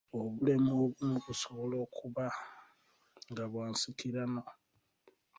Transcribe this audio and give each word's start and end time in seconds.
Obulemu 0.19 0.69
obumu 0.83 1.15
busobola 1.25 1.75
okuba 1.85 2.25
nga 3.29 3.45
bwa 3.51 3.65
nsikirano. 3.71 4.41